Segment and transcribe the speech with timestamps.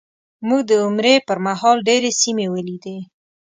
[0.47, 2.97] موږ د عمرې په مهال ډېرې سیمې ولیدې.